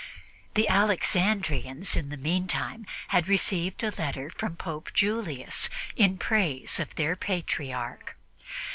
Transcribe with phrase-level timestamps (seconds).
[0.55, 6.95] The Alexandrians, in the meantime, had received a letter from Pope Julius in praise of
[6.95, 8.17] their Patriarch.